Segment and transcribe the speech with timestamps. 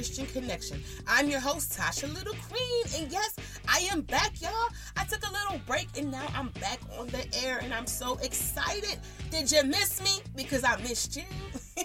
[0.00, 0.82] Christian Connection.
[1.06, 3.36] I'm your host, Tasha Little Queen, and yes,
[3.68, 4.70] I am back, y'all.
[4.96, 8.16] I took a little break and now I'm back on the air, and I'm so
[8.22, 8.98] excited.
[9.30, 10.22] Did you miss me?
[10.34, 11.84] Because I missed you.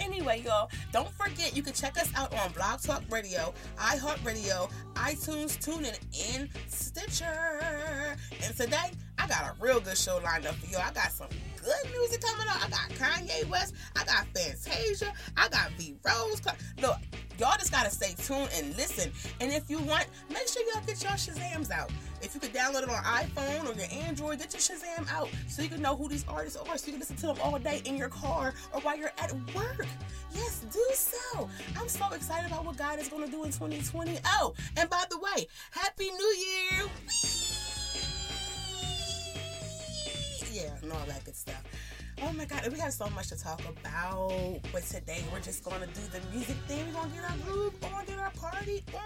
[0.00, 5.58] anyway, y'all, don't forget you can check us out on Blog Talk Radio, iHeartRadio, iTunes,
[5.58, 5.98] TuneIn,
[6.34, 8.16] and Stitcher.
[8.44, 10.82] And today, I got a real good show lined up for y'all.
[10.82, 11.28] I got some
[11.62, 12.64] good music coming up.
[12.64, 16.40] I got Kanye West, I got Fantasia, I got V Rose.
[16.80, 16.96] Look,
[17.38, 19.12] y'all just gotta stay tuned and listen.
[19.40, 21.90] And if you want, make sure y'all get your Shazams out.
[22.22, 25.62] If you could download it on iPhone or your Android, get your Shazam out so
[25.62, 27.80] you can know who these artists are, so you can listen to them all day
[27.86, 29.86] in your car or while you're at work.
[30.34, 31.48] Yes, do so.
[31.78, 34.18] I'm so excited about what God is gonna do in 2020.
[34.26, 36.88] Oh, and by the way, Happy New Year!
[40.52, 41.62] Yeah, and all that good stuff.
[42.18, 44.60] Oh my God, we have so much to talk about.
[44.72, 46.86] But today we're just gonna do the music thing.
[46.88, 49.00] We're gonna get our groove on, get our party on.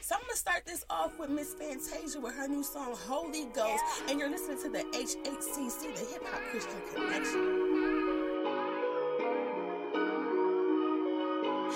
[0.00, 3.82] So I'm gonna start this off with Miss Fantasia with her new song Holy Ghost.
[4.08, 7.42] And you're listening to the HHCC, the Hip Hop Christian Connection.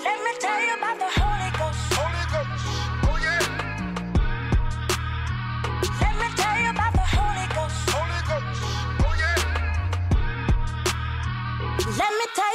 [0.03, 1.93] Let me tell you about the Holy Ghost.
[1.93, 3.02] Holy Ghost.
[11.85, 12.52] Let me tell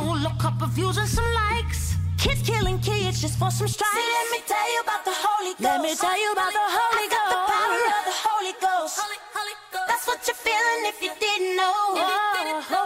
[0.00, 1.96] a couple views and some likes.
[2.16, 3.92] Kids killing kids just for some strikes.
[3.92, 5.62] See, let me tell you about the Holy Ghost.
[5.62, 7.20] Let me tell you about the Holy Ghost.
[7.20, 9.00] I got the power of the Holy Ghost.
[9.88, 11.96] That's what you're feeling if you didn't know.
[11.96, 12.79] I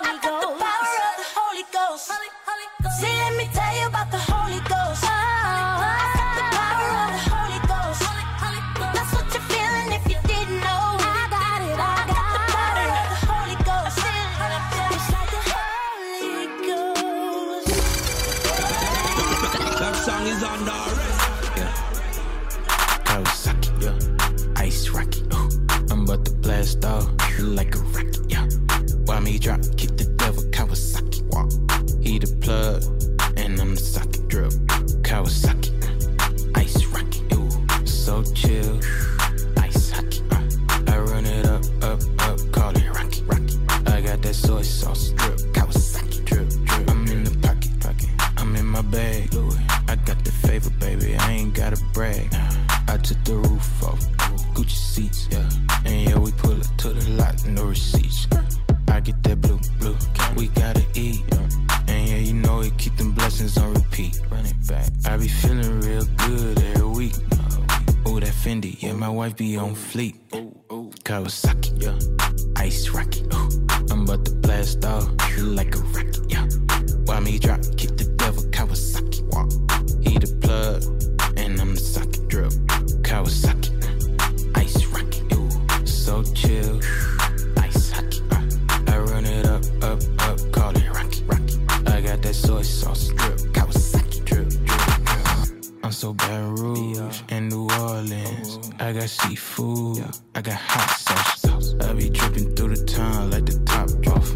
[99.04, 100.02] got seafood,
[100.34, 101.74] I got hot sauce.
[101.82, 104.30] I be dripping through the town like the top off.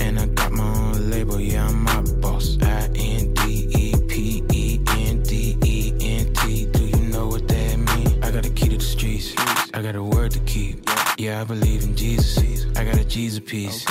[0.00, 2.56] And I got my own label, yeah, I'm my boss.
[2.62, 6.66] I N D E P E N D E N T.
[6.66, 8.22] Do you know what that mean?
[8.22, 9.34] I got a key to the streets,
[9.74, 10.88] I got a word to keep.
[11.18, 12.66] Yeah, I believe in Jesus.
[12.76, 13.84] I got a Jesus piece.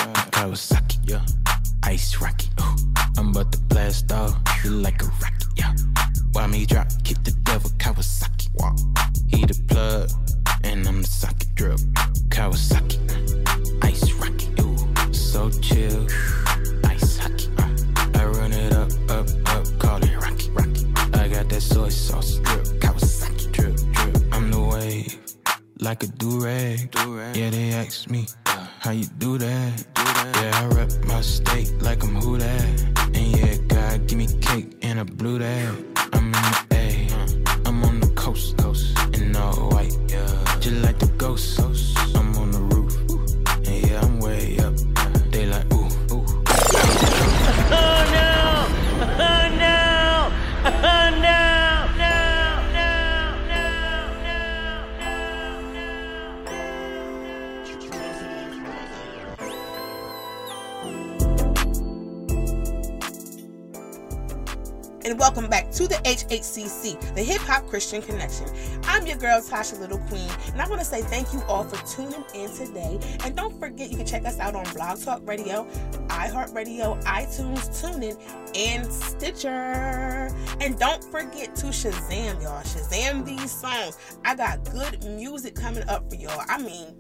[67.72, 68.48] Christian Connection.
[68.84, 71.78] I'm your girl, Tasha Little Queen, and I want to say thank you all for
[71.88, 73.00] tuning in today.
[73.24, 75.66] And don't forget, you can check us out on Blog Talk Radio,
[76.08, 78.20] iHeartRadio, iTunes, TuneIn,
[78.58, 78.86] and
[79.22, 80.34] Stitcher.
[80.62, 82.64] And don't forget to Shazam, y'all.
[82.64, 83.96] Shazam these songs.
[84.26, 86.44] I got good music coming up for y'all.
[86.50, 86.96] I mean,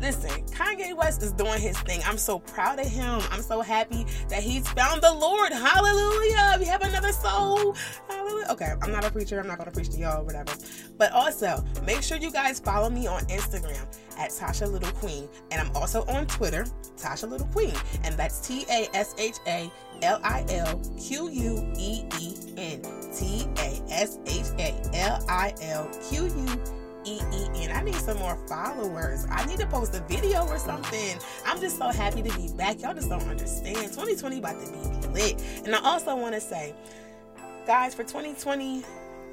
[0.00, 2.00] Listen, Kanye West is doing his thing.
[2.04, 3.20] I'm so proud of him.
[3.30, 5.52] I'm so happy that he's found the Lord.
[5.52, 6.56] Hallelujah.
[6.58, 7.74] We have another soul.
[8.08, 8.46] Hallelujah.
[8.50, 9.40] Okay, I'm not a preacher.
[9.40, 10.52] I'm not going to preach to y'all, whatever.
[10.98, 13.86] But also, make sure you guys follow me on Instagram
[14.18, 15.28] at Tasha Little Queen.
[15.50, 17.74] And I'm also on Twitter, Tasha Little Queen.
[18.04, 19.70] And that's T A S H A
[20.02, 22.82] L I L Q U E E N.
[23.12, 26.76] T A S H A L I L Q U
[27.06, 27.70] E-E-N.
[27.70, 29.26] I need some more followers.
[29.30, 31.18] I need to post a video or something.
[31.44, 32.82] I'm just so happy to be back.
[32.82, 33.76] Y'all just don't understand.
[33.76, 35.42] 2020 about to be lit.
[35.64, 36.74] And I also want to say,
[37.66, 38.82] guys, for 2020,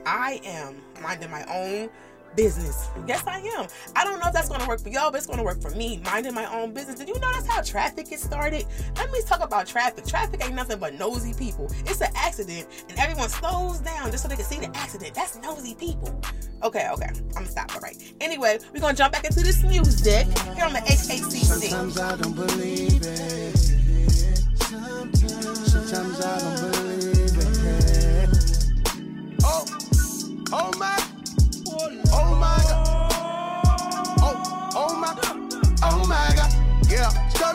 [0.05, 1.89] I am minding my own
[2.35, 2.89] business.
[3.07, 3.67] Yes, I am.
[3.95, 5.61] I don't know if that's going to work for y'all, but it's going to work
[5.61, 6.01] for me.
[6.05, 6.99] Minding my own business.
[6.99, 8.65] Did you know that's how traffic gets started?
[8.97, 10.05] Let me talk about traffic.
[10.05, 11.71] Traffic ain't nothing but nosy people.
[11.85, 15.13] It's an accident, and everyone slows down just so they can see the accident.
[15.13, 16.19] That's nosy people.
[16.63, 17.07] Okay, okay.
[17.07, 17.73] I'm gonna stop.
[17.75, 17.95] All right.
[18.21, 21.43] Anyway, we're gonna jump back into this music here on the HHCC.
[21.43, 23.57] Sometimes I don't believe it.
[25.67, 28.73] Sometimes I don't believe it.
[29.43, 29.65] Oh,
[30.53, 30.97] oh my,
[32.11, 32.87] oh my God.
[34.21, 35.43] Oh, oh my, god
[35.83, 36.51] oh my God.
[36.89, 37.09] Yeah,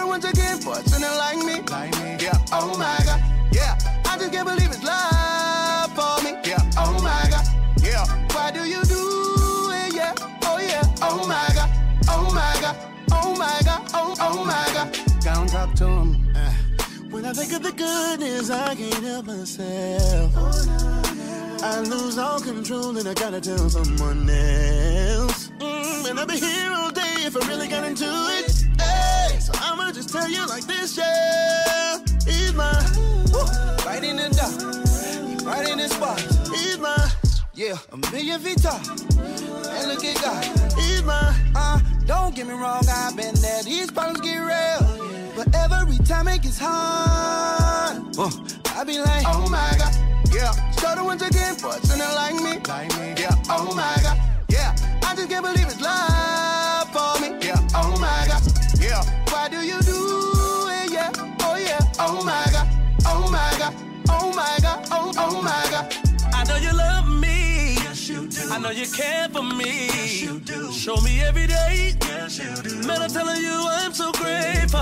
[0.06, 1.60] once again for sinner like me.
[1.70, 2.16] Like me.
[2.24, 3.20] Yeah, oh my God.
[3.52, 6.30] Yeah, I just can't believe it's love for me.
[6.44, 7.46] Yeah, oh my God.
[7.82, 8.04] Yeah,
[8.34, 9.94] why do you do it?
[9.94, 11.70] Yeah, oh yeah, oh my God.
[12.08, 12.76] Oh my God.
[13.12, 13.82] Oh my God.
[13.94, 14.98] Oh, oh my God.
[15.24, 16.34] Go and talk to him.
[16.34, 16.52] Uh,
[17.10, 21.07] when I think of the goodness, I can't help myself.
[21.60, 25.50] I lose all control and I gotta tell someone else.
[25.58, 28.64] Mm, and I'll be here all day if I really got into it.
[28.80, 31.98] Hey, so I'ma just tell you like this, yeah.
[32.24, 32.84] He's mine.
[33.32, 33.42] Woo.
[33.84, 35.44] Right in the dark.
[35.44, 36.20] Right in the spot.
[36.54, 37.10] He's mine.
[37.54, 38.78] Yeah, a million feet tall.
[39.18, 40.44] And look at God.
[40.78, 41.34] He's mine.
[41.56, 43.64] Uh, don't get me wrong, I've been there.
[43.64, 45.34] These problems get real.
[45.34, 48.30] But every time it gets hard, uh,
[48.76, 50.07] I be like, oh my God.
[50.32, 52.58] Yeah, started once again for a like me.
[52.68, 53.14] Like me.
[53.22, 54.18] Yeah, oh my God.
[54.48, 57.38] Yeah, I just can't believe it's love for me.
[57.46, 58.42] Yeah, oh my God.
[58.80, 60.92] Yeah, why do you do it?
[60.92, 62.68] Yeah, oh yeah, oh my God.
[63.06, 63.74] Oh my God.
[64.10, 64.88] Oh my God.
[64.90, 65.94] Oh, oh my God.
[66.34, 67.74] I know you love me.
[67.76, 68.50] Yes, you do.
[68.50, 69.86] I know you care for me.
[69.86, 70.72] Yes, you do.
[70.72, 71.94] Show me every day.
[72.02, 72.86] Yes, you do.
[72.86, 74.80] Man, I'm telling you, I'm so grateful.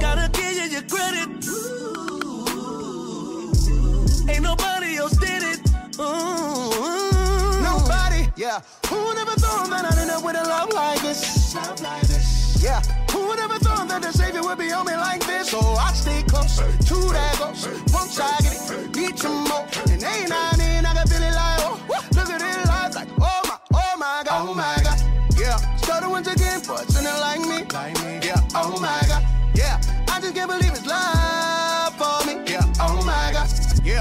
[0.00, 1.95] Gotta give you your credit.
[4.28, 5.60] Ain't nobody else did it.
[6.00, 7.62] Ooh.
[7.62, 8.60] Nobody, yeah.
[8.88, 11.54] Who would ever thought that I'd end up with a love like this?
[11.54, 12.60] Love like this.
[12.62, 12.80] Yeah.
[13.12, 15.50] Who would ever thought that the Savior would be on me like this?
[15.50, 17.68] So I stay close to that ghost.
[17.92, 19.66] Once I get it, need some more.
[19.90, 21.80] And ain't I in, I can feel it like, oh,
[22.14, 25.38] look at it life like, oh my, oh my God, oh my oh God.
[25.38, 25.56] Yeah.
[25.76, 27.64] Started once again for a sinner like me.
[27.72, 28.26] Like me.
[28.26, 28.40] Yeah.
[28.54, 29.24] Oh my God.
[29.54, 29.80] Yeah.
[30.08, 31.35] I just can't believe it's love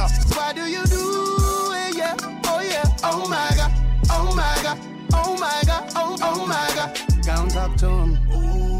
[0.08, 1.98] God, why do you do it?
[1.98, 3.72] Yeah, oh yeah, oh my God,
[4.12, 4.80] oh my God,
[5.14, 6.96] oh my God, oh oh my God.
[7.24, 8.18] Can't talk to him.
[8.32, 8.80] Ooh,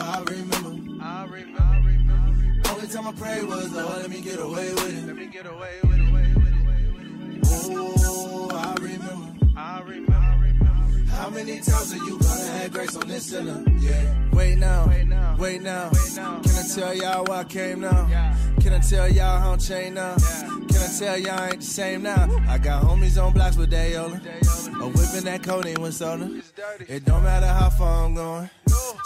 [0.00, 1.02] I remember.
[1.02, 2.70] I remember.
[2.70, 5.06] Only time I prayed was, Lord, let me get away with it.
[5.06, 6.08] Let me get away with it.
[6.08, 7.76] Away Away with it.
[7.76, 9.32] Ooh, I remember.
[9.56, 10.13] I remember.
[11.24, 13.64] How many times are you gonna have grace on this sinner?
[13.78, 14.14] Yeah.
[14.34, 15.88] Wait now, wait now, wait now.
[15.88, 18.34] Can I tell y'all why I came now?
[18.60, 20.16] Can I tell y'all how I'm chained now?
[20.18, 22.28] Can I tell y'all I ain't the same now?
[22.46, 24.20] I got homies on blocks with Dayola.
[24.82, 26.42] A whipping that codeine with soda.
[26.86, 28.50] It don't matter how far I'm going.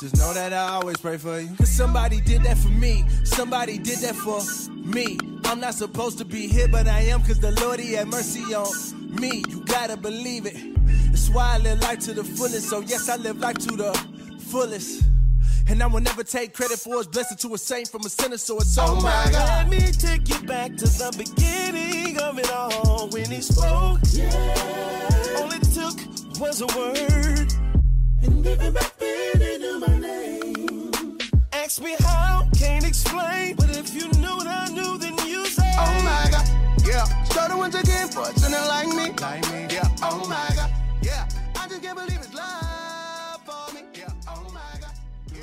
[0.00, 1.54] Just know that I always pray for you.
[1.54, 3.04] Cause somebody did that for me.
[3.22, 4.42] Somebody did that for
[4.74, 5.20] me.
[5.44, 7.22] I'm not supposed to be here, but I am.
[7.22, 8.66] Cause the Lord, He had mercy on
[9.14, 9.44] me.
[9.48, 10.77] You gotta believe it.
[11.06, 12.68] That's why I live life to the fullest.
[12.68, 13.92] So, yes, I live life to the
[14.50, 15.04] fullest.
[15.68, 18.38] And I will never take credit for his blessing to a saint from a sinner,
[18.38, 19.32] so it's oh my God.
[19.32, 24.00] Let me take you back to the beginning of it all when he spoke.
[25.36, 27.52] All it took was a word.
[28.22, 31.18] And giving back into my name.
[31.52, 33.54] Ask me how, can't explain.
[33.56, 35.70] But if you knew what I knew, then you say.
[35.76, 36.48] Oh my God,
[36.86, 37.04] yeah.
[37.24, 39.12] Started once again for a sinner like me.
[39.20, 39.86] Like me, yeah.
[40.02, 40.70] Oh my God,
[41.98, 43.80] believe it's love for me.
[43.94, 44.92] Yeah, oh my God.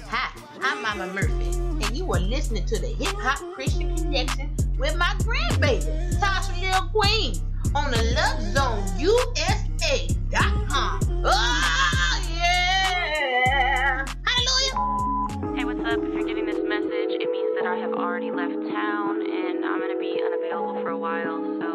[0.08, 0.32] Hi,
[0.62, 1.52] I'm Mama Murphy,
[1.86, 5.84] and you are listening to the Hip Hop Christian Connection with my grandbaby,
[6.20, 7.36] Tasha Lil Queen,
[7.76, 11.00] on the Love Zone USA.com.
[11.26, 14.06] Oh, yeah!
[14.24, 15.56] Hallelujah!
[15.58, 16.00] Hey, what's up?
[16.04, 19.80] If you're getting this message, it means that I have already left town and I'm
[19.80, 21.44] going to be unavailable for a while.
[21.60, 21.68] So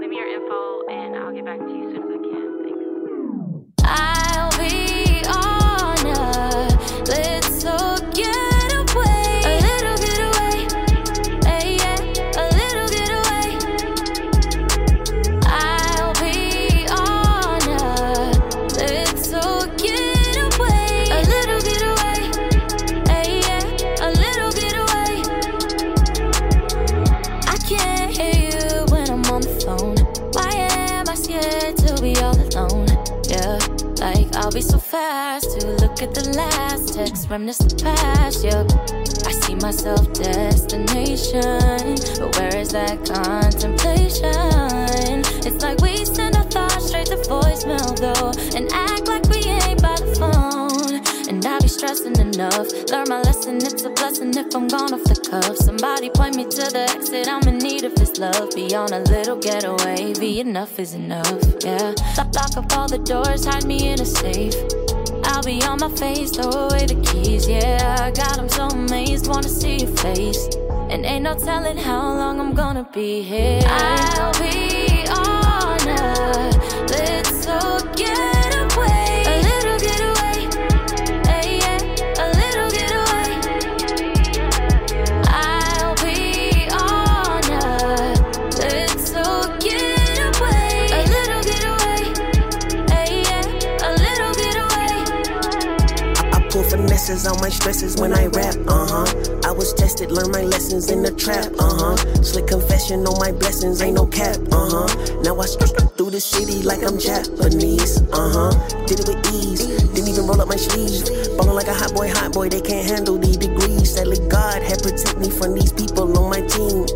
[0.00, 2.29] leave me your info and I'll get back to you soon as I can.
[34.90, 38.42] Fast to look at the last text, reminisce the past.
[38.42, 38.66] Yeah,
[39.24, 45.22] I see myself destination, but where is that contemplation?
[45.46, 49.80] It's like we send our thoughts straight to voicemail though, and act like we ain't
[49.80, 50.98] by the phone.
[51.30, 52.66] And I be stressing enough.
[52.90, 55.56] Learn my lesson, it's a blessing if I'm gone off the cuff.
[55.56, 58.50] Somebody point me to the exit, I'm in need of this love.
[58.56, 61.94] Be on a little getaway, be enough is enough, yeah.
[62.18, 64.79] Lock, lock up all the doors, hide me in a safe.
[65.40, 67.96] I'll be on my face, throw away the keys, yeah.
[67.98, 70.50] I got 'em so amazed, wanna see your face.
[70.90, 73.62] And ain't no telling how long I'm gonna be here.
[73.66, 76.49] I'll be on
[97.10, 99.40] on my stresses when I rap, uh huh.
[99.44, 101.96] I was tested, learned my lessons in the trap, uh huh.
[102.22, 105.20] Slick confession on my blessings, ain't no cap, uh huh.
[105.22, 108.52] Now I strut through the city like I'm Japanese, uh huh.
[108.86, 111.10] Did it with ease, didn't even roll up my sleeves.
[111.34, 113.92] Ballin' like a hot boy, hot boy, they can't handle the degrees.
[113.92, 116.86] Sadly, God had protect me from these people on my team.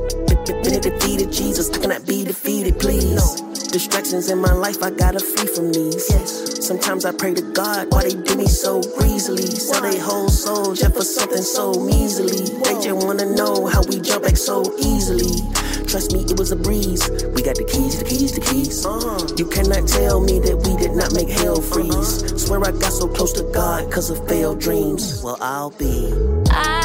[0.62, 3.53] Been defeated Jesus, I cannot be defeated, please.
[3.74, 6.08] Distractions in my life, I gotta flee from these.
[6.08, 6.64] Yes.
[6.64, 9.46] Sometimes I pray to God why they do me so greasily.
[9.46, 12.54] Sell they whole soul just for something so measly.
[12.62, 15.42] They just wanna know how we jump back so easily.
[15.88, 17.02] Trust me, it was a breeze.
[17.34, 18.86] We got the keys, the keys, the keys.
[18.86, 19.26] Uh-huh.
[19.36, 22.22] You cannot tell me that we did not make hell freeze.
[22.22, 22.38] Uh-huh.
[22.38, 25.20] Swear I got so close to God cause of failed dreams.
[25.20, 26.14] Well, I'll be.
[26.52, 26.83] I'll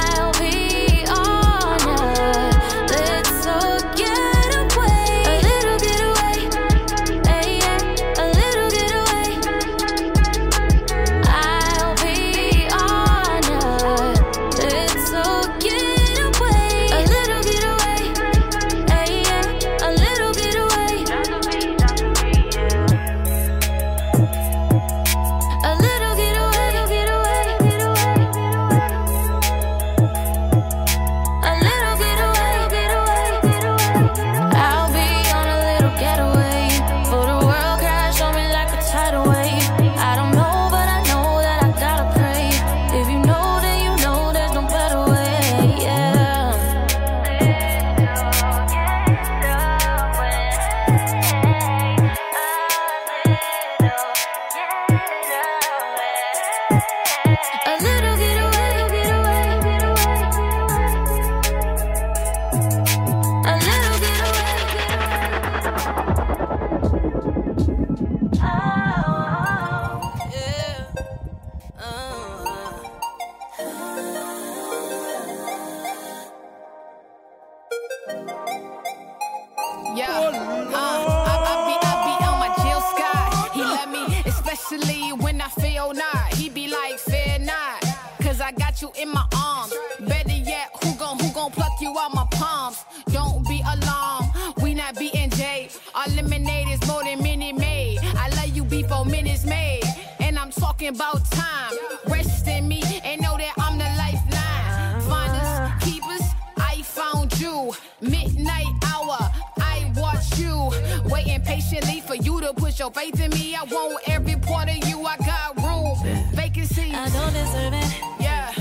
[100.89, 101.73] I'm about time.
[102.07, 105.01] Rest in me and know that I'm the lifeline.
[105.01, 106.27] Finders, keepers,
[106.57, 107.73] I found you.
[108.01, 109.19] Midnight hour,
[109.59, 110.71] I watch you.
[111.05, 113.55] Waiting patiently for you to put your faith in me.
[113.55, 115.05] I want every part of you.
[115.05, 115.95] I got room.
[116.33, 116.95] Vacancies.
[116.95, 118.01] I don't deserve it.
[118.19, 118.51] Yeah.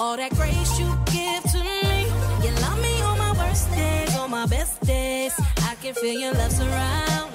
[0.00, 2.06] All that grace you give to me.
[2.42, 5.32] You love me on my worst days, on my best days.
[5.58, 7.33] I can feel your love surrounding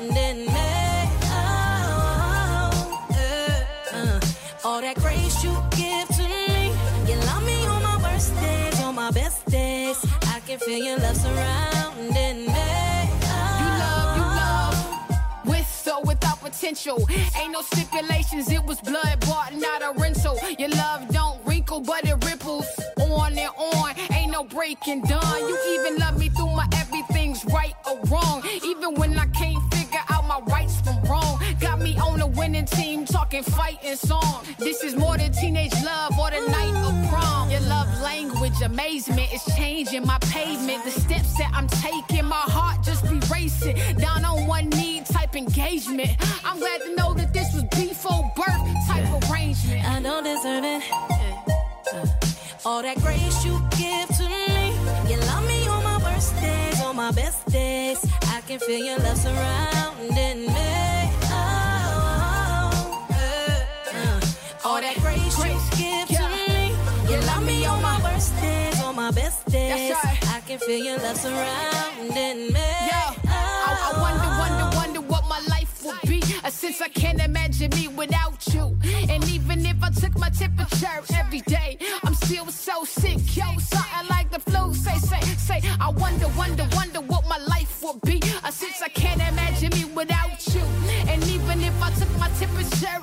[10.84, 12.70] your love surrounding me.
[13.60, 15.46] You love, you love.
[15.46, 17.06] With or without potential.
[17.38, 20.38] Ain't no stipulations, it was blood bought, not a rental.
[20.58, 23.96] Your love don't wrinkle, but it ripples on and on.
[24.14, 25.40] Ain't no breaking done.
[25.50, 28.44] You even love me through my everything's right or wrong.
[28.64, 31.42] Even when I can't figure out my rights from wrong.
[31.60, 34.46] Got me on the winning team, talking fighting song.
[34.60, 35.89] This is more than teenage love
[38.60, 40.84] language, amazement is changing my pavement.
[40.84, 43.78] The steps that I'm taking, my heart just be racing.
[43.98, 46.10] Down on one knee type engagement.
[46.44, 49.86] I'm glad to know that this was before birth type arrangement.
[49.86, 50.84] I don't deserve it.
[51.94, 52.06] Uh,
[52.66, 54.74] All that grace you give to me.
[55.10, 58.06] You love me on my worst days, on my best days.
[58.24, 61.12] I can feel your love surrounding me.
[61.32, 64.20] Oh, uh, uh.
[64.66, 66.39] All that grace you give to me.
[67.70, 69.96] On my worst days, on my best days.
[70.04, 72.68] I can feel your love surrounding me.
[72.92, 73.14] Yeah.
[73.26, 76.22] I, I wonder, wonder, wonder what my life would be.
[76.44, 78.78] Uh, since I can't imagine me without you.
[79.10, 83.20] And even if I took my temperature every day, I'm still so sick.
[83.38, 84.74] Yo, something like the flu.
[84.74, 85.62] Say, say, say.
[85.80, 88.22] I wonder, wonder, wonder what my life would be.
[88.44, 90.62] Uh, since I can't imagine me without you.
[91.08, 92.98] And even if I took my temperature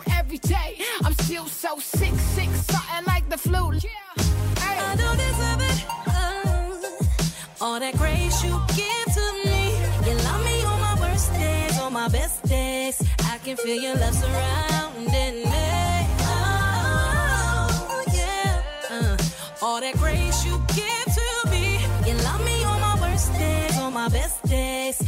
[13.46, 16.08] can feel your love surrounding me.
[16.26, 18.60] Oh, yeah.
[18.90, 19.16] Uh,
[19.62, 21.78] all that grace you give to me.
[22.04, 24.98] You love me on my worst days, on my best days.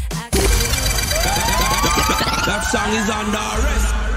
[2.46, 4.07] That song is under arrest.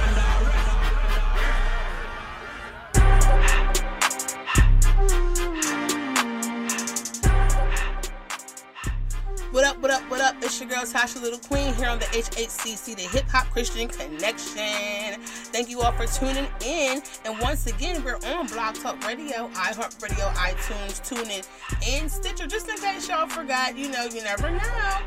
[10.44, 15.22] It's your girl Tasha Little Queen here on the HHCC, the Hip Hop Christian Connection.
[15.22, 17.04] Thank you all for tuning in.
[17.26, 21.48] And once again, we're on Blog Talk Radio, iHeartRadio, iTunes, TuneIn,
[21.88, 22.48] and Stitcher.
[22.48, 24.98] Just in case y'all forgot, you know, you never know.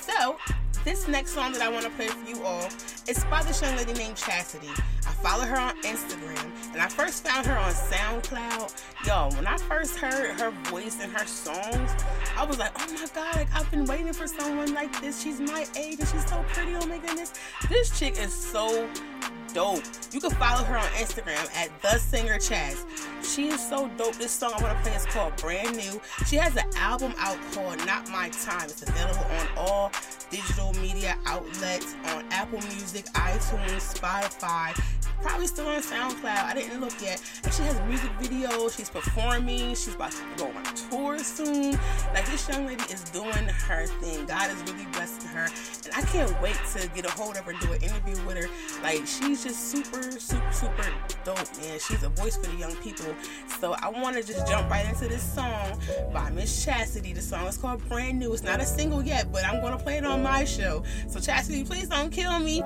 [0.00, 0.36] So,
[0.84, 2.66] this next song that I want to play for you all
[3.08, 4.70] is by this young lady named Chastity.
[5.06, 8.82] I follow her on Instagram, and I first found her on SoundCloud.
[9.06, 11.90] Yo, when I first heard her voice and her songs,
[12.36, 15.22] I was like, oh my god, like, I've been waiting for someone like this.
[15.22, 16.74] She's my age and she's so pretty.
[16.74, 17.32] Oh my goodness,
[17.68, 18.88] this chick is so
[19.52, 19.82] dope.
[20.12, 22.84] You can follow her on Instagram at the singer Chaz.
[23.22, 24.14] She is so dope.
[24.16, 26.00] This song I want to play is called Brand New.
[26.26, 28.64] She has an album out called Not My Time.
[28.64, 29.92] It's available on all
[30.30, 34.74] digital media outlets on Apple Music, iTunes, Spotify.
[35.22, 36.44] Probably still on SoundCloud.
[36.44, 37.22] I didn't look yet.
[37.44, 38.76] And she has music videos.
[38.76, 39.70] She's performing.
[39.70, 41.72] She's about to go on tour soon.
[42.14, 44.26] Like this young lady is doing her thing.
[44.26, 45.48] God is really blessing her.
[45.84, 48.48] And I can't wait to get a hold of her, do an interview with her.
[48.82, 50.86] Like she's just super, super, super
[51.24, 51.78] dope, man.
[51.78, 53.14] She's a voice for the young people.
[53.60, 55.78] So I want to just jump right into this song
[56.12, 57.12] by Miss Chastity.
[57.12, 58.32] The song is called Brand New.
[58.32, 60.82] It's not a single yet, but I'm gonna play it on my show.
[61.08, 62.62] So Chastity, please don't kill me.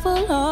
[0.00, 0.49] Travel all oh.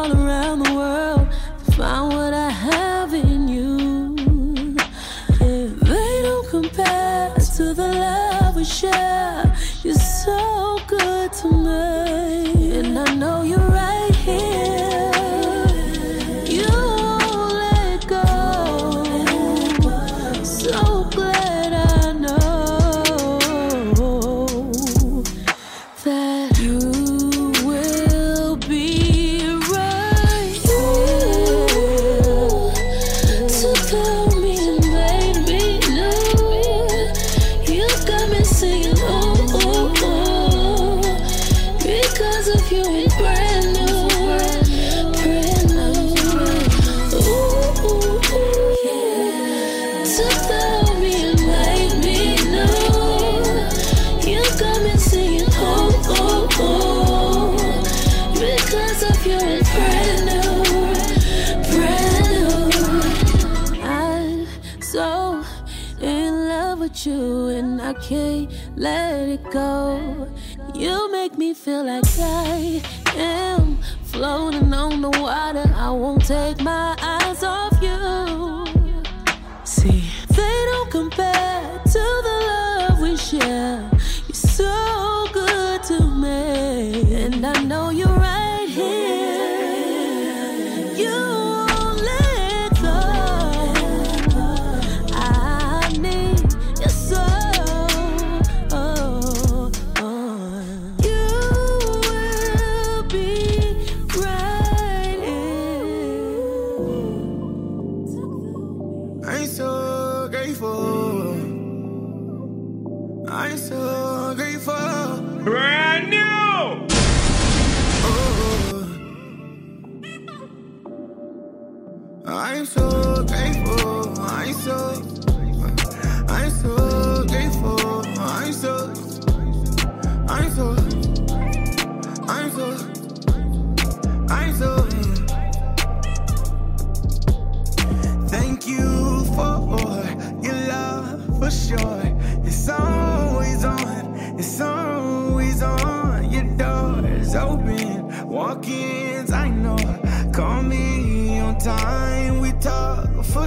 [67.89, 70.27] I can't let it go.
[70.75, 72.83] You make me feel like I
[73.15, 75.65] am floating on the water.
[75.73, 76.88] I won't take my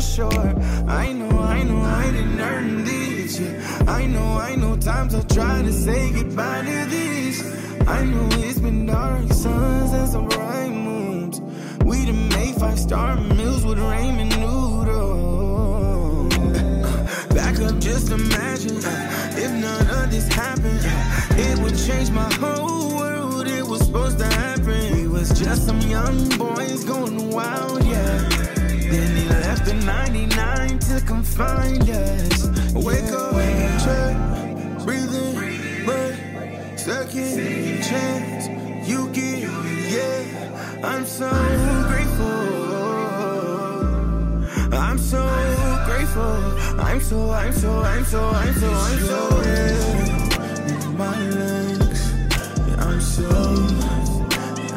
[0.03, 0.55] sure.
[0.89, 3.39] I know, I know, I didn't earn this.
[3.39, 3.85] Yeah.
[3.87, 7.43] I know, I know, times I'll try to say goodbye to this.
[7.87, 11.41] I know it's been dark suns and some bright moons.
[11.85, 16.35] We done made five star meals with ramen noodles.
[17.35, 20.81] Back up, just imagine if none of this happened.
[21.39, 23.47] It would change my whole world.
[23.47, 24.97] It was supposed to happen.
[24.97, 28.42] We was just some young boys going wild, yeah.
[29.85, 32.47] 99 to come find us.
[32.75, 33.35] Wake up,
[33.83, 34.17] check,
[34.85, 38.89] breathe in, breath, second chance.
[38.89, 39.41] You get,
[39.91, 40.81] yeah.
[40.85, 41.29] I'm so
[41.89, 42.63] grateful.
[44.73, 45.23] I'm so
[45.87, 46.81] grateful.
[46.81, 50.89] I'm so, I'm so, I'm so, I'm so, I'm so yeah.
[50.97, 52.13] my lungs.
[52.79, 53.29] I'm so,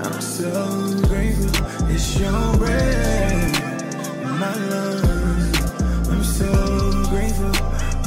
[0.03, 1.89] I'm so grateful.
[1.89, 3.54] It's your breath
[4.57, 6.09] lungs.
[6.09, 7.55] I'm so grateful.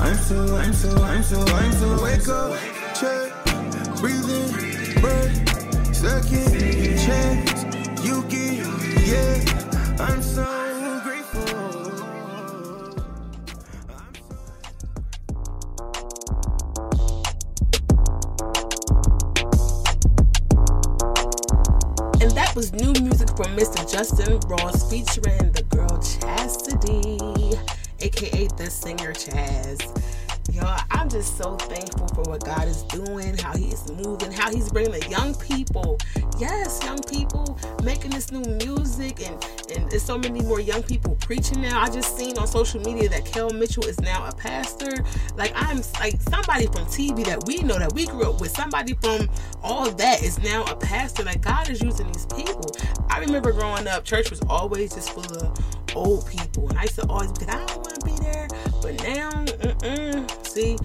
[0.03, 2.03] I'm so, I'm so, I'm so, I'm so.
[2.03, 2.59] Wake up,
[2.95, 3.33] check,
[4.01, 8.05] breathe in, breath, second chance.
[8.05, 8.67] You get,
[9.07, 9.97] yeah.
[10.01, 10.45] I'm so.
[22.21, 23.91] And that was new music from Mr.
[23.91, 25.63] Justin Gross featuring the
[28.19, 29.79] aka the singer Chaz.
[30.53, 34.71] Y'all, I'm just so thankful for what God is doing, how He's moving, how He's
[34.71, 35.99] bringing the young people.
[36.39, 41.17] Yes, young people making this new music, and and there's so many more young people
[41.17, 41.81] preaching now.
[41.81, 45.05] I just seen on social media that Kel Mitchell is now a pastor.
[45.37, 48.51] Like I'm like somebody from TV that we know that we grew up with.
[48.51, 49.29] Somebody from
[49.63, 51.23] all that is now a pastor.
[51.23, 52.73] Like God is using these people.
[53.11, 55.57] I remember growing up, church was always just full of
[55.95, 58.49] old people, and I used to always be like, I don't to be there.
[58.83, 60.47] But now, mm-mm.
[60.47, 60.79] see,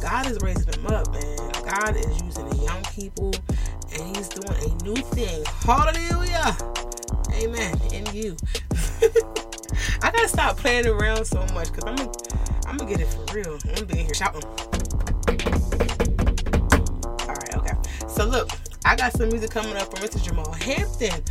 [0.00, 1.36] God is raising them up, man.
[1.64, 3.32] God is using the young people,
[3.92, 5.44] and He's doing a new thing.
[5.64, 6.56] Hallelujah.
[7.34, 7.80] Amen.
[7.92, 8.36] In you.
[10.02, 12.12] I gotta stop playing around so much because I'm gonna,
[12.66, 13.58] I'm gonna get it for real.
[13.64, 14.42] I'm gonna be in here shouting.
[17.20, 17.74] All right, okay.
[18.08, 18.50] So look,
[18.84, 20.22] I got some music coming up from Mr.
[20.22, 21.22] Jamal Hampton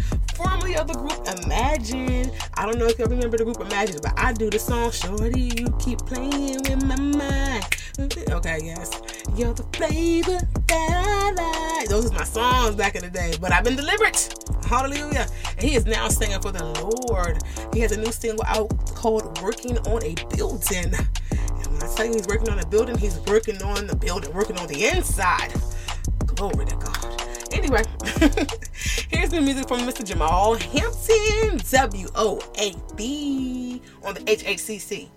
[0.44, 2.34] formerly of the group Imajin.
[2.56, 5.52] I don't know if y'all remember the group Imajin, but I do the song Shorty,
[5.58, 7.64] you keep playing with my mind.
[7.98, 8.34] Mm-hmm.
[8.34, 8.90] Okay, yes.
[9.36, 11.90] You're the flavor that I like.
[11.90, 14.34] Those are my songs back in the day, but I've been deliberate.
[14.66, 15.28] Hallelujah.
[15.58, 17.42] And he is now singing for the Lord.
[17.74, 20.94] He has a new single out called Working on a Building.
[20.94, 24.34] And when I tell you he's working on a building, he's working on the building,
[24.34, 25.54] working on the inside.
[26.26, 27.21] Glory to God.
[27.54, 27.84] Anyway,
[29.10, 30.04] here's the music from Mr.
[30.06, 35.10] Jamal Hampton, W O A B, on the HHCC.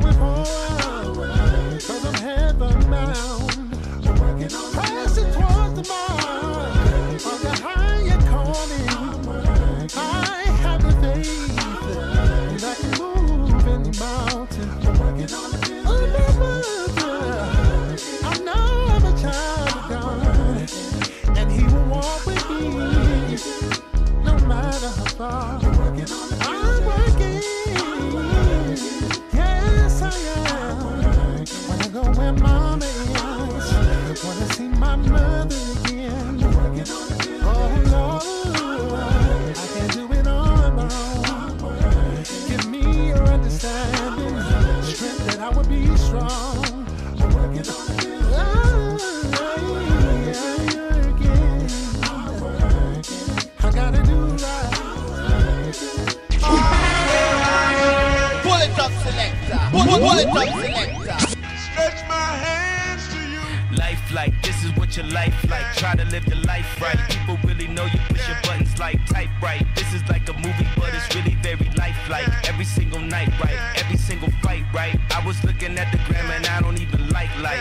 [0.00, 0.44] going on.
[1.80, 3.52] Cause I'm heaven bound.
[4.74, 8.88] Passing towards the mouth of the higher calling.
[9.96, 13.92] I have the faith that I can move any.
[15.86, 17.28] I'm a mother.
[18.24, 21.38] I know I'm a child of God.
[21.38, 22.68] And He will walk with me
[24.24, 25.67] no matter how far.
[59.48, 59.70] Selector.
[59.70, 61.18] Pull, pull, pull selector.
[61.56, 63.76] Stretch my hands to you.
[63.76, 65.66] Life like this is what your life like.
[65.74, 66.98] Try to live your life right.
[67.08, 69.64] People really know you push your buttons like type right.
[69.74, 72.28] This is like a movie, but it's really very lifelike.
[72.48, 73.58] Every single night, right?
[73.76, 74.98] Every single fight, right?
[75.14, 76.67] I was looking at the gram and I don't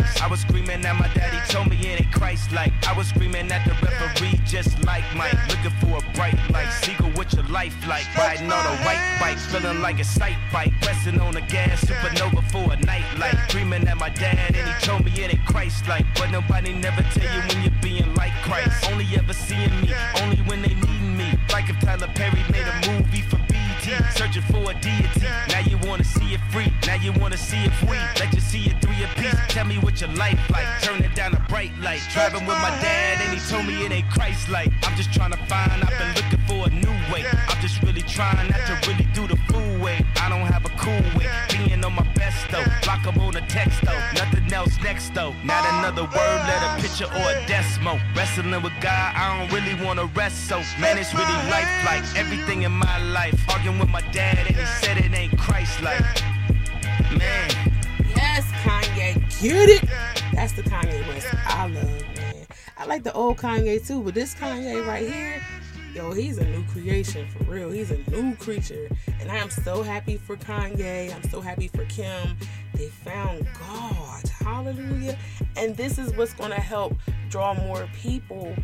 [0.08, 0.22] lights.
[0.22, 2.72] I was screaming at my daddy, told me it ain't Christ like.
[2.88, 5.34] I was screaming at the referee, just like Mike.
[5.50, 6.72] Looking for a bright light.
[6.82, 8.06] Seagull, what your life like?
[8.16, 10.74] Riding on a white bike, feeling like a sight bike.
[10.82, 13.38] Pressing on the gas, supernova for a night light.
[13.50, 16.06] Dreaming at my dad, and he told me it ain't Christ like.
[16.16, 18.90] But nobody never tell you when you're being like Christ.
[18.92, 21.34] Only ever seeing me, only when they need me.
[21.52, 23.38] Like if Tyler Perry made a movie for
[24.16, 25.28] searching for a deity.
[25.50, 28.00] Now you wanna see it free, now you wanna see it free.
[28.20, 29.40] Let you see it through three apiece.
[29.50, 32.02] Tell me what your life like, turn it down a bright light.
[32.14, 34.72] Driving with my dad, and he told me it ain't Christ like.
[34.84, 37.26] I'm just trying to find, I've been looking for a new way.
[37.48, 40.06] I'm just really trying not to really do the fool way.
[40.22, 42.66] I don't have a cool way, being on my best though.
[42.84, 44.02] Block 'em on a text though,
[44.58, 45.34] else next though.
[45.44, 48.00] Not another word, let a picture or a decimal.
[48.16, 50.58] Wrestling with God, I don't really wanna rest so.
[50.82, 53.38] Man, it's really life like everything in my life.
[53.50, 56.02] Arguing with my dad, and he said it ain't Christ like.
[57.22, 57.50] Man.
[58.16, 59.84] Yes, Kanye, get it.
[60.34, 61.84] That's the Kanye West I love,
[62.16, 62.48] man.
[62.80, 65.40] I like the old Kanye too, but this Kanye right here,
[65.98, 67.72] yo, he's a new creation for real.
[67.72, 68.88] He's a new creature,
[69.20, 71.14] and I am so happy for Kanye.
[71.14, 72.38] I'm so happy for Kim.
[72.76, 75.18] They found God, hallelujah.
[75.56, 76.94] And this is what's gonna help
[77.30, 78.56] draw more people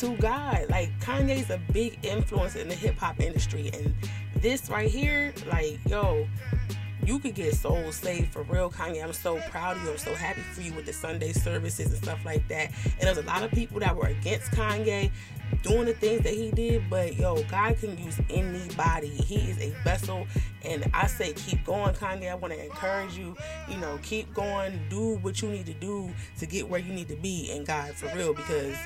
[0.00, 0.66] to God.
[0.68, 3.94] Like Kanye's a big influence in the hip hop industry, and
[4.36, 6.26] this right here, like, yo,
[7.04, 9.02] you could get souls saved for real, Kanye.
[9.02, 9.90] I'm so proud of you.
[9.90, 12.70] I'm so happy for you with the Sunday services and stuff like that.
[12.84, 15.10] And there's a lot of people that were against Kanye
[15.62, 19.08] doing the things that he did, but yo, God can use anybody.
[19.08, 20.26] He is a vessel,
[20.64, 22.30] and I say keep going, Kanye.
[22.30, 23.36] I want to encourage you.
[23.68, 24.80] You know, keep going.
[24.88, 27.94] Do what you need to do to get where you need to be in God
[27.94, 28.76] for real, because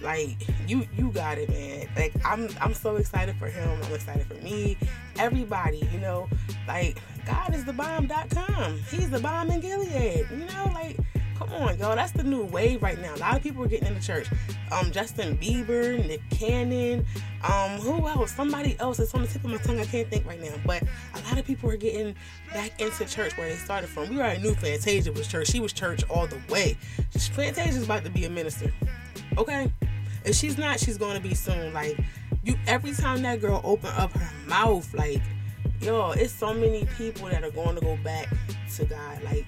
[0.00, 4.24] like you you got it man like i'm i'm so excited for him i'm excited
[4.26, 4.76] for me
[5.18, 6.28] everybody you know
[6.68, 10.26] like god is the bomb.com he's the bomb in gilead.
[10.30, 10.96] You know like
[11.36, 11.94] come on y'all.
[11.94, 13.14] That's the new wave right now.
[13.14, 14.28] A lot of people are getting into church.
[14.72, 17.04] Um justin bieber nick cannon
[17.44, 18.32] um who else?
[18.32, 19.78] Somebody else it's on the tip of my tongue.
[19.78, 20.54] I can't think right now.
[20.64, 22.14] But a lot of people are getting
[22.52, 24.08] back into church where they started from.
[24.08, 25.48] We already knew fantasia was church.
[25.48, 26.78] She was church all the way.
[27.12, 28.72] Fantasia's about to be a minister.
[29.36, 29.70] Okay?
[30.24, 31.74] If she's not she's going to be soon.
[31.74, 31.98] Like
[32.42, 35.22] you every time that girl open up her mouth like
[35.80, 38.28] yo it's so many people that are going to go back
[38.74, 39.46] to god like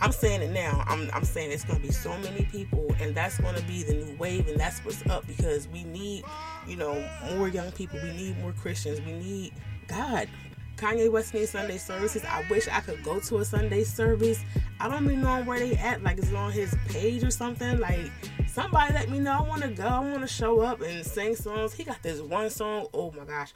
[0.00, 3.14] i'm saying it now i'm, I'm saying it's going to be so many people and
[3.14, 6.24] that's going to be the new wave and that's what's up because we need
[6.66, 9.52] you know more young people we need more christians we need
[9.88, 10.28] god
[10.76, 12.24] Kanye West needs Sunday services.
[12.24, 14.44] I wish I could go to a Sunday service.
[14.80, 16.02] I don't even know where they at.
[16.02, 17.78] Like, is it on his page or something?
[17.78, 18.10] Like,
[18.48, 19.32] somebody let me know.
[19.32, 19.86] I want to go.
[19.86, 21.72] I want to show up and sing songs.
[21.72, 22.88] He got this one song.
[22.92, 23.52] Oh my gosh.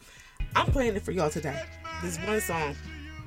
[0.55, 1.61] I'm playing it for y'all today.
[2.03, 2.74] This one song.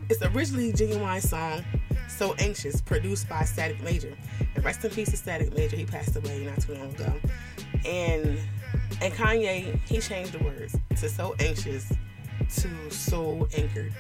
[0.10, 1.64] It's originally a Ginuwine song.
[2.08, 4.16] So Anxious, produced by Static Major.
[4.56, 5.76] And rest in peace to Static Major.
[5.76, 7.14] He passed away not too long ago.
[7.86, 8.40] And
[9.02, 11.92] and Kanye, he changed the words to So Anxious
[12.58, 13.94] to So Anchored.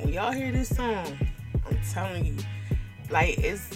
[0.00, 1.18] When y'all hear this song,
[1.66, 2.36] I'm telling you,
[3.10, 3.68] like it's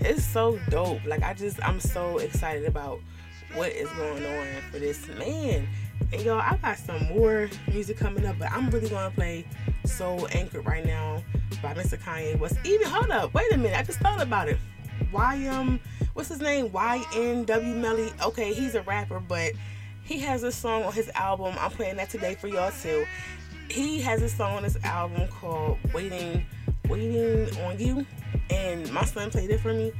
[0.00, 1.04] it's so dope.
[1.06, 3.00] Like I just I'm so excited about
[3.54, 5.66] what is going on for this man.
[6.12, 9.44] And y'all, I got some more music coming up, but I'm really gonna play
[9.84, 11.22] So Anchored right now
[11.62, 11.98] by Mr.
[11.98, 12.56] Kanye West.
[12.64, 14.58] Even hold up, wait a minute, I just thought about it.
[15.10, 15.80] Why um
[16.14, 16.70] what's his name?
[16.70, 18.12] YNW Melly.
[18.22, 19.52] Okay, he's a rapper, but
[20.02, 21.54] he has a song on his album.
[21.58, 23.04] I'm playing that today for y'all too.
[23.68, 26.46] He has a song on his album called Waiting
[26.88, 28.06] Waiting on You.
[28.50, 29.92] And my son played it for me.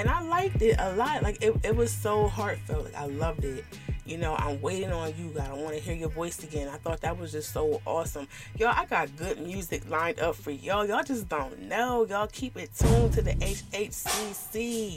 [0.00, 1.22] And I liked it a lot.
[1.22, 2.86] Like it, it was so heartfelt.
[2.86, 3.66] Like I loved it.
[4.06, 5.50] You know, I'm waiting on you, God.
[5.50, 6.68] I want to hear your voice again.
[6.68, 8.26] I thought that was just so awesome.
[8.56, 10.86] Y'all, I got good music lined up for y'all.
[10.86, 12.06] Y'all just don't know.
[12.06, 14.96] Y'all keep it tuned to the HHCC.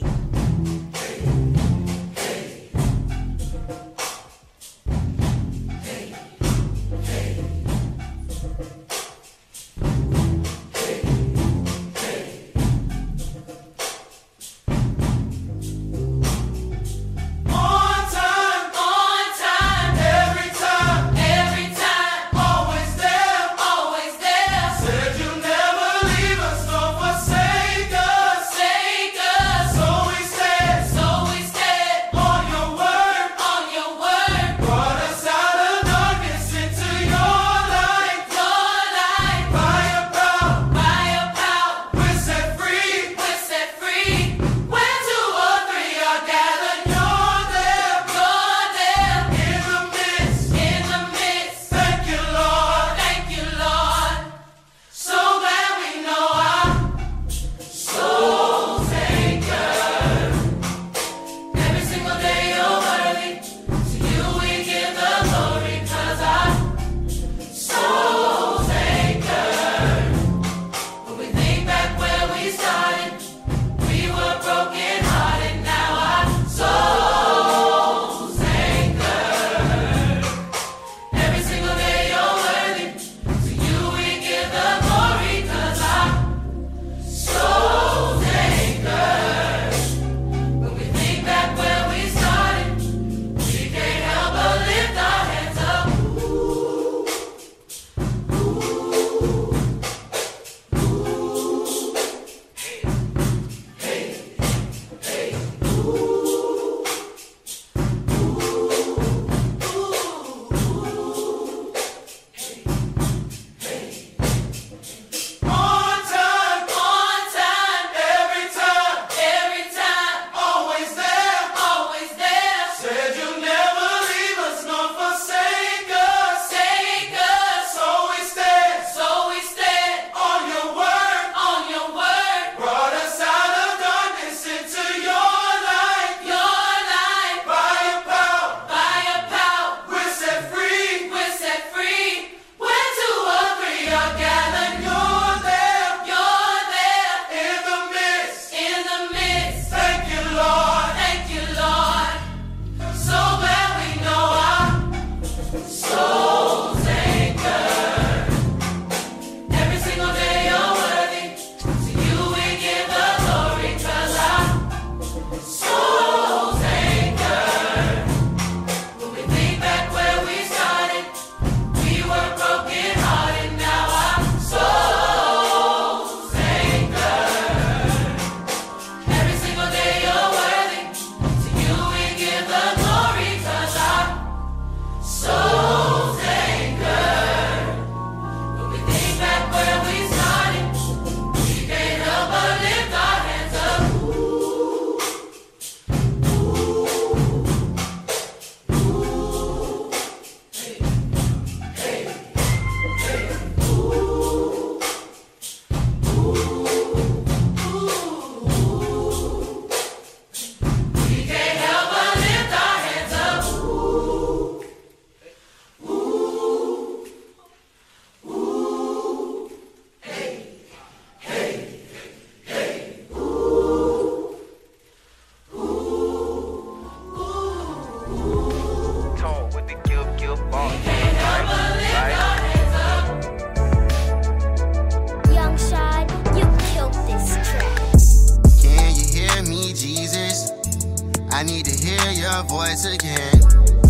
[242.34, 243.38] your voice again.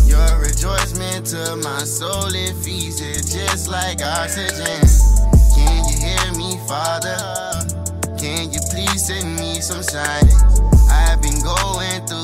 [0.05, 4.85] Your rejoicement to my soul, it feeds it just like oxygen.
[5.57, 7.17] Can you hear me, Father?
[8.19, 10.35] Can you please send me some signs?
[10.91, 12.24] I've been going through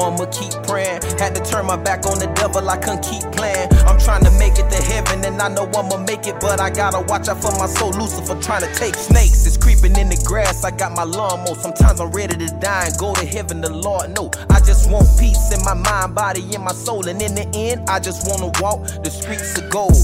[0.00, 1.02] I'ma keep praying.
[1.18, 3.68] Had to turn my back on the devil, I couldn't keep playing.
[3.86, 6.70] I'm trying to make it to heaven, and I know I'ma make it, but I
[6.70, 7.90] gotta watch out for my soul.
[7.90, 10.64] Lucifer trying to take snakes, it's creeping in the grass.
[10.64, 11.54] I got my lawnmower.
[11.56, 13.60] Sometimes I'm ready to die and go to heaven.
[13.60, 17.06] The Lord know I just want peace in my mind, body, and my soul.
[17.08, 19.96] And in the end, I just wanna walk the streets of gold.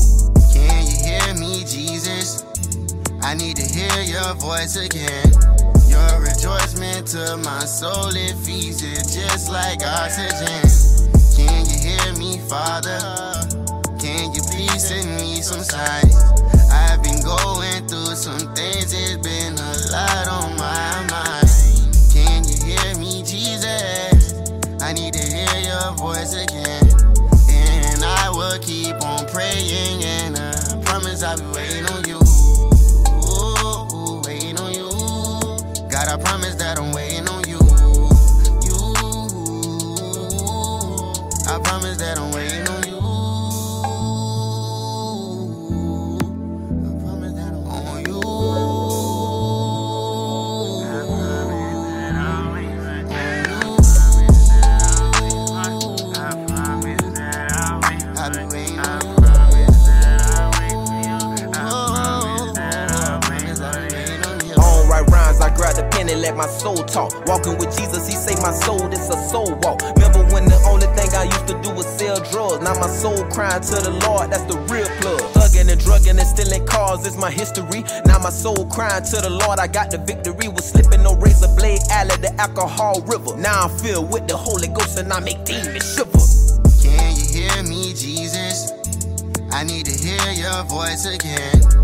[0.53, 2.45] Can you hear me, Jesus?
[3.23, 5.56] I need to hear your voice again.
[6.47, 10.63] Rejoicement to my soul, it feeds it just like oxygen.
[11.35, 13.01] Can you hear me, Father?
[13.99, 16.06] Can you please send me some signs?
[66.37, 67.13] Let my soul talk.
[67.27, 69.83] Walking with Jesus, he say my soul, this a soul walk.
[69.97, 72.63] Remember when the only thing I used to do was sell drugs?
[72.63, 75.21] Now my soul crying to the Lord, that's the real plug.
[75.33, 77.85] Thugging and drugging and stealing cars is my history.
[78.05, 80.49] Now my soul crying to the Lord, I got the victory.
[80.49, 83.37] Was slipping no razor blade alley, the alcohol river.
[83.37, 86.25] Now I'm filled with the Holy Ghost and I make demons shiver.
[86.83, 88.73] Can you hear me, Jesus?
[89.53, 91.76] I need to hear your voice again.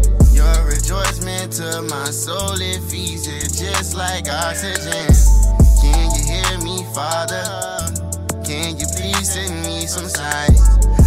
[0.42, 5.06] Your rejoicement to my soul, it feeds it just like oxygen.
[5.80, 7.46] Can you hear me, Father?
[8.42, 10.60] Can you please send me some signs?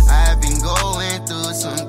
[0.10, 1.85] I've been going through some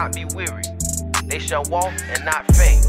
[0.00, 0.62] not be weary.
[1.26, 2.86] They shall walk and not faint.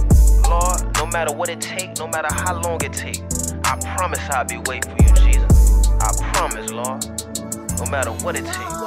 [0.47, 3.21] Lord, no matter what it take, no matter how long it take,
[3.65, 5.89] I promise I'll be waiting for you, Jesus.
[5.99, 7.03] I promise, Lord.
[7.79, 8.80] No matter what it takes.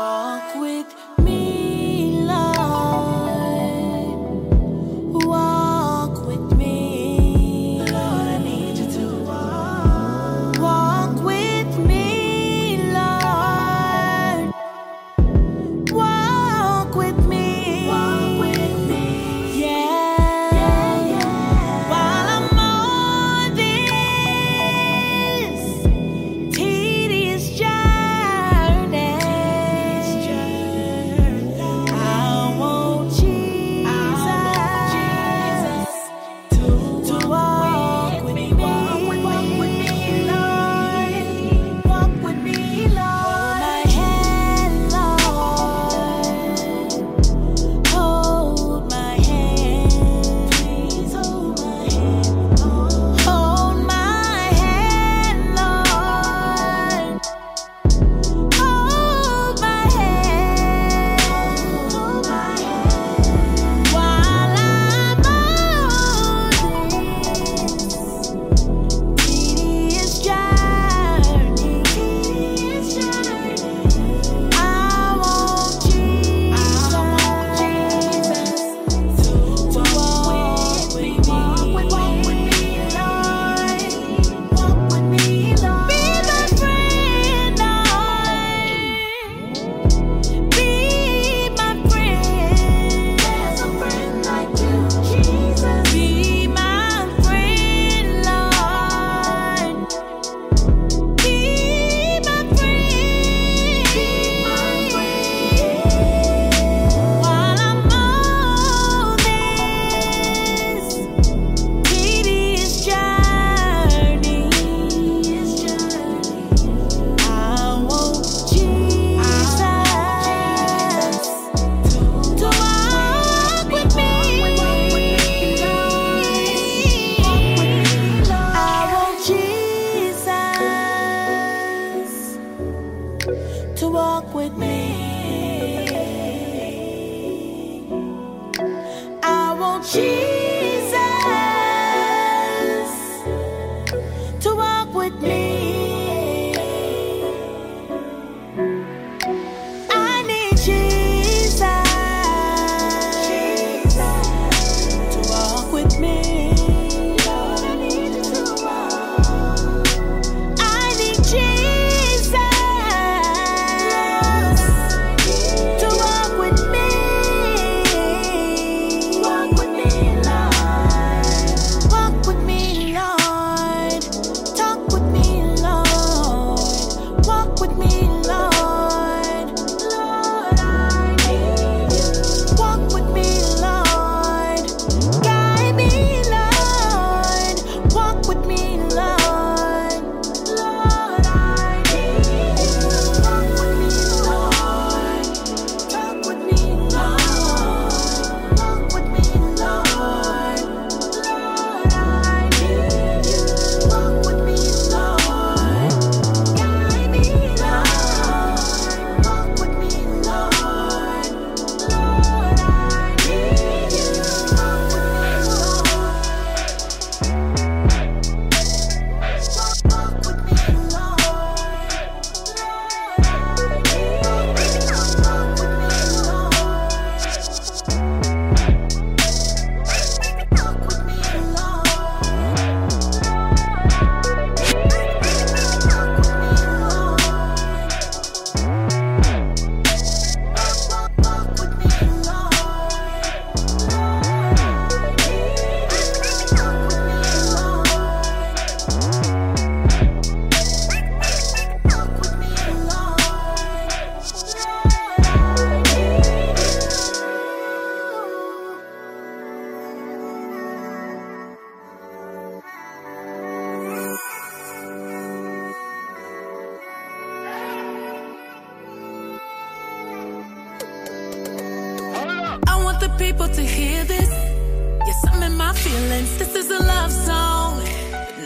[275.84, 276.30] Feelings.
[276.38, 277.70] This is a love song,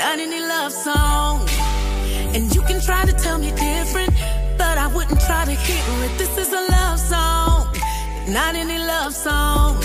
[0.02, 1.48] not any love song.
[2.34, 4.12] And you can try to tell me different,
[4.62, 6.14] but I wouldn't try to hear it.
[6.22, 7.58] This is a love song,
[8.28, 9.76] not any love song.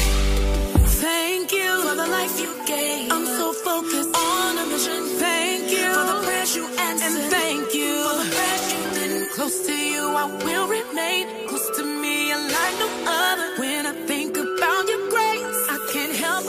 [1.05, 3.11] Thank you for the life you gave.
[3.11, 5.01] I'm so focused on a mission.
[5.25, 7.21] Thank you for the prayers you answered.
[7.21, 9.29] And thank you for the prayers you didn't.
[9.35, 11.23] Close to you, I will remain.
[11.49, 12.89] Close to me, like no
[13.23, 13.47] other.
[13.61, 14.92] When I think about I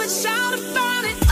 [0.05, 1.24] help but shout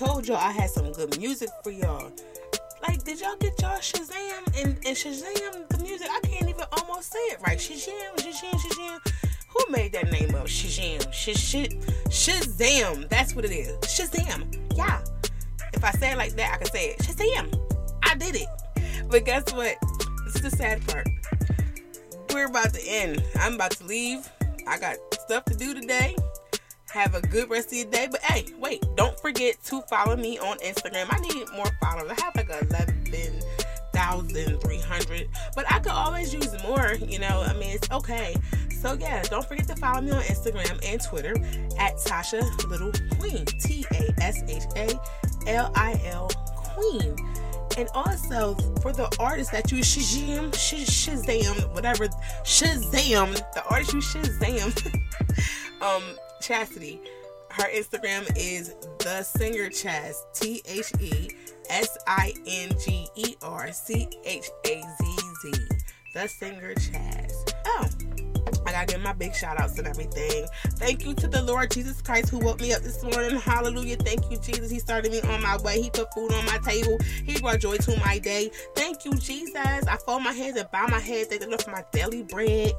[0.00, 2.10] told y'all I had some good music for y'all.
[2.80, 6.08] Like, did y'all get y'all Shazam and, and Shazam the music?
[6.10, 7.58] I can't even almost say it right.
[7.58, 9.12] Shazam, Shazam, Shazam.
[9.50, 10.46] Who made that name up?
[10.46, 13.10] Shazam, Shazam, Shazam.
[13.10, 13.76] That's what it is.
[13.80, 14.58] Shazam.
[14.74, 15.02] Yeah.
[15.74, 16.98] If I say it like that, I can say it.
[17.00, 17.54] Shazam.
[18.02, 18.48] I did it.
[19.10, 19.76] But guess what?
[20.24, 21.08] This is the sad part
[22.32, 23.22] we're about to end.
[23.38, 24.26] I'm about to leave.
[24.66, 26.16] I got stuff to do today.
[26.92, 28.08] Have a good rest of your day.
[28.10, 31.06] But hey, wait, don't forget to follow me on Instagram.
[31.10, 32.18] I need more followers.
[32.18, 35.28] I have like 11,300.
[35.54, 37.44] But I could always use more, you know.
[37.46, 38.34] I mean, it's okay.
[38.80, 41.36] So yeah, don't forget to follow me on Instagram and Twitter
[41.78, 43.44] at Tasha Little Queen.
[43.44, 44.90] T A S H A
[45.48, 47.14] L I L Queen.
[47.78, 52.08] And also for the artists that you Shazam, Sh- Shazam, whatever,
[52.42, 54.74] Shazam, the artist you Shazam,
[55.82, 56.02] um,
[56.40, 57.00] Chastity.
[57.50, 61.30] Her Instagram is the singer Chaz, T H E
[61.68, 65.52] S I N G E R C H A Z Z.
[66.14, 67.32] The singer Chaz.
[67.66, 67.88] Oh,
[68.66, 70.46] I gotta give my big shout outs and everything.
[70.78, 73.38] Thank you to the Lord Jesus Christ who woke me up this morning.
[73.38, 73.96] Hallelujah.
[73.96, 74.70] Thank you, Jesus.
[74.70, 75.82] He started me on my way.
[75.82, 76.98] He put food on my table.
[77.24, 78.50] He brought joy to my day.
[78.74, 79.56] Thank you, Jesus.
[79.56, 81.28] I fold my hands and bow my head.
[81.28, 82.72] Thank Lord for my daily bread.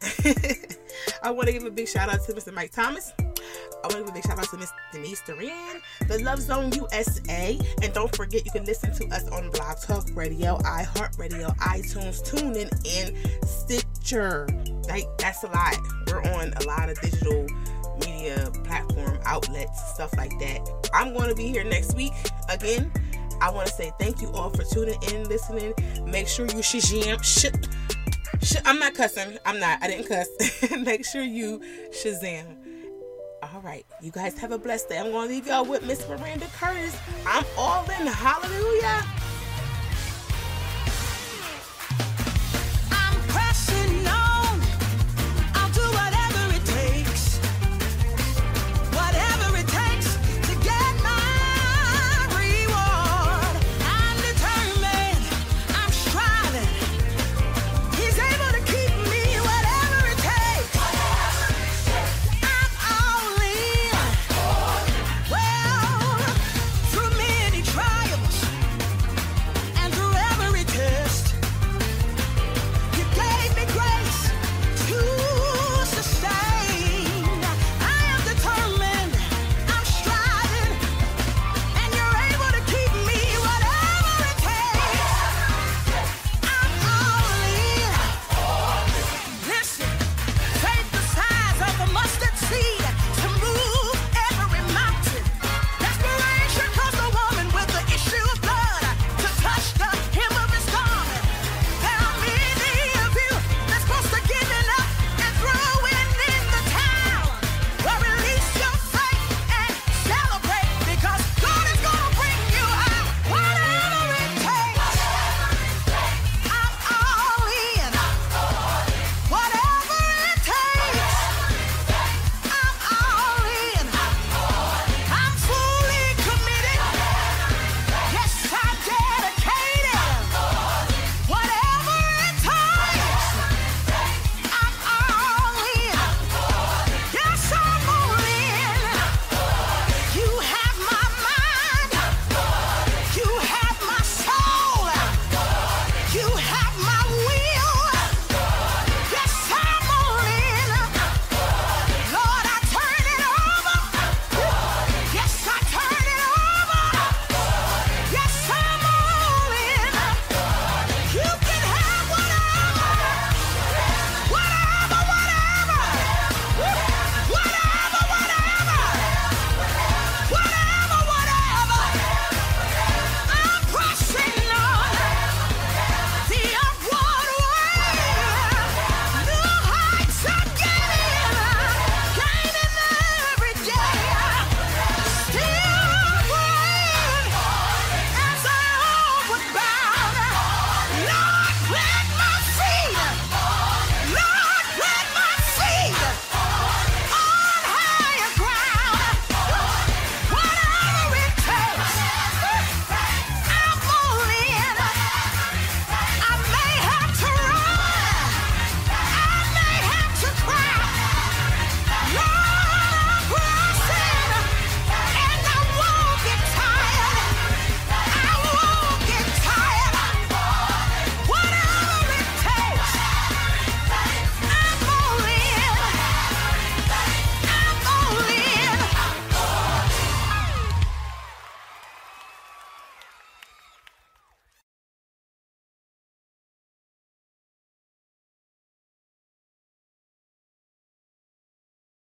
[1.22, 2.52] I want to give a big shout out to Mr.
[2.52, 3.12] Mike Thomas.
[3.18, 6.72] I want to give a big shout out to Miss Denise Duran, the Love Zone
[6.72, 7.58] USA.
[7.82, 12.70] And don't forget, you can listen to us on Blog Talk Radio, iHeartRadio, iTunes, TuneIn,
[12.98, 14.46] and Stitcher.
[14.88, 15.76] Like, that's a lot.
[16.06, 17.46] We're on a lot of digital
[18.04, 20.90] media platform outlets, stuff like that.
[20.92, 22.12] I'm going to be here next week
[22.48, 22.92] again.
[23.40, 25.74] I want to say thank you all for tuning in, listening.
[26.06, 27.95] Make sure you shazam.
[28.42, 29.38] Sh- I'm not cussing.
[29.44, 29.82] I'm not.
[29.82, 30.28] I didn't cuss.
[30.78, 31.60] Make sure you
[31.90, 32.56] shazam.
[33.42, 33.84] All right.
[34.02, 34.98] You guys have a blessed day.
[34.98, 36.96] I'm going to leave y'all with Miss Maranda Curtis.
[37.26, 38.06] I'm all in.
[38.06, 39.25] Hallelujah.